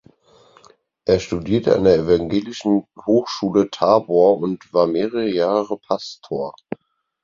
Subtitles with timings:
[1.05, 6.55] Er studierte an der Evangelische Hochschule Tabor und war mehrere Jahre Pastor.